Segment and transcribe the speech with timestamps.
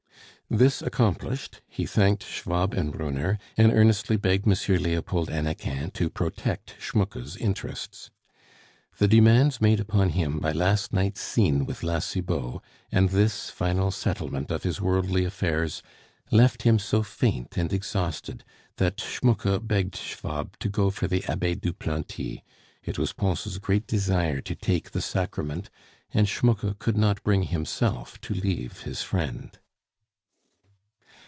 [0.53, 4.53] This accomplished, he thanked Schwab and Brunner, and earnestly begged M.
[4.83, 8.09] Leopold Hannequin to protect Schmucke's interests.
[8.97, 12.59] The demands made upon him by last night's scene with La Cibot,
[12.91, 15.81] and this final settlement of his worldly affairs,
[16.31, 18.43] left him so faint and exhausted
[18.75, 22.43] that Schmucke begged Schwab to go for the Abbe Duplanty;
[22.83, 25.69] it was Pons' great desire to take the Sacrament,
[26.13, 29.57] and Schmucke could not bring himself to leave his friend.